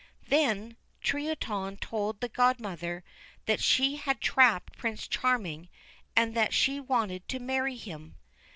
[0.29, 3.03] Then Truitonne told the godmother
[3.45, 5.69] that she had trapped Prince Charming
[6.15, 8.15] and that she wanted to marry him.